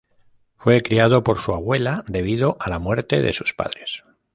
[0.57, 4.03] Fue criado por su abuela debido a la muerte de sus padres.